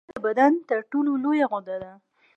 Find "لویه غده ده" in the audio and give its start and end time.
1.23-1.93